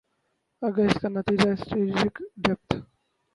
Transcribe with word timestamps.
اگر 0.61 0.85
اس 0.87 0.97
کا 1.01 1.07
نتیجہ 1.09 1.49
سٹریٹجک 1.61 2.15
ڈیپتھ 2.43 2.73